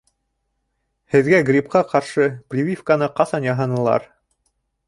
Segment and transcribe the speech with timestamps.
[1.15, 4.13] Һеҙгә грипҡа ҡаршы прививканы ҡасан яһанылар?